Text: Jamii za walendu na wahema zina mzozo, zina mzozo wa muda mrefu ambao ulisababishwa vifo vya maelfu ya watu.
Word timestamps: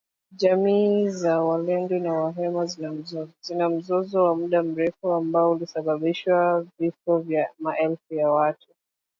Jamii 0.31 1.09
za 1.09 1.41
walendu 1.41 1.99
na 1.99 2.13
wahema 2.13 2.65
zina 2.65 2.91
mzozo, 2.91 3.29
zina 3.41 3.69
mzozo 3.69 4.23
wa 4.23 4.35
muda 4.35 4.63
mrefu 4.63 5.13
ambao 5.13 5.51
ulisababishwa 5.51 6.65
vifo 6.79 7.17
vya 7.19 7.49
maelfu 7.59 8.13
ya 8.15 8.29
watu. 8.31 8.67